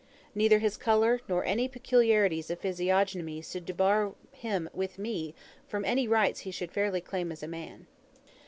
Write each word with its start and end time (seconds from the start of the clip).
Neither 0.33 0.57
his 0.57 0.77
colour, 0.77 1.21
nor 1.27 1.45
any 1.45 1.67
peculiarities 1.67 2.49
of 2.49 2.57
physiognomy 2.57 3.43
should 3.43 3.65
debar 3.67 4.15
him 4.31 4.67
with 4.73 4.97
me 4.97 5.35
from 5.67 5.85
any 5.85 6.07
rights 6.07 6.39
he 6.39 6.51
could 6.51 6.71
fairly 6.71 7.01
claim 7.01 7.31
as 7.31 7.43
a 7.43 7.47
man. 7.47 7.85